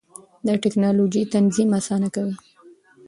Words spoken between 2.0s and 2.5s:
کوي.